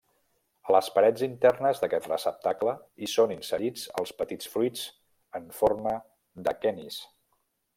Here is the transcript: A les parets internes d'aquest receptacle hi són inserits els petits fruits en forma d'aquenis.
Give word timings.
A 0.69 0.73
les 0.75 0.87
parets 0.95 1.23
internes 1.25 1.81
d'aquest 1.83 2.07
receptacle 2.11 2.73
hi 2.99 3.09
són 3.15 3.33
inserits 3.35 3.83
els 4.03 4.15
petits 4.23 4.51
fruits 4.55 4.87
en 5.41 5.49
forma 5.59 5.97
d'aquenis. 6.49 6.99